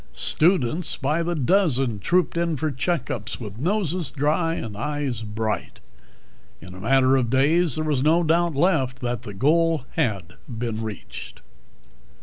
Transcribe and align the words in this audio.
Students 0.13 0.97
by 0.97 1.21
the 1.21 1.35
dozen 1.35 1.99
trooped 1.99 2.35
in 2.35 2.57
for 2.57 2.71
checkups 2.71 3.39
with 3.39 3.59
noses 3.59 4.09
dry 4.09 4.55
and 4.55 4.75
eyes 4.75 5.21
bright. 5.21 5.79
In 6.59 6.73
a 6.73 6.79
matter 6.79 7.15
of 7.17 7.29
days 7.29 7.75
there 7.75 7.83
was 7.85 8.01
no 8.01 8.23
doubt 8.23 8.55
left 8.55 9.01
that 9.01 9.21
the 9.21 9.33
goal 9.35 9.85
had 9.91 10.37
been 10.49 10.81
reached. 10.81 11.43